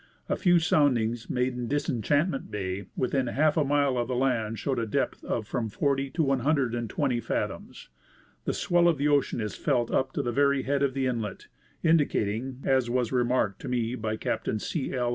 A 0.27 0.35
few 0.35 0.57
soundings 0.57 1.29
made 1.29 1.53
in 1.53 1.67
Disenchantment 1.67 2.49
bay 2.49 2.87
within 2.97 3.27
half 3.27 3.55
a 3.55 3.63
mile 3.63 3.99
of 3.99 4.07
the 4.07 4.15
land 4.15 4.57
showed 4.57 4.79
a 4.79 4.87
depth 4.87 5.23
of 5.23 5.45
from 5.47 5.69
40 5.69 6.09
to 6.09 6.23
120 6.23 7.19
fathoms. 7.19 7.87
The 8.45 8.53
swell 8.55 8.87
of 8.87 8.97
the 8.97 9.07
ocean 9.07 9.39
is 9.39 9.53
felt 9.53 9.91
up 9.91 10.11
to 10.13 10.23
the 10.23 10.31
very 10.31 10.63
head 10.63 10.81
of 10.81 10.95
the 10.95 11.05
inlet, 11.05 11.45
indi 11.83 12.07
cating, 12.07 12.65
as 12.65 12.89
was 12.89 13.11
remarked 13.11 13.61
to 13.61 13.69
me 13.69 13.93
by 13.93 14.17
Captain 14.17 14.57
C. 14.57 14.91
L. 14.91 15.09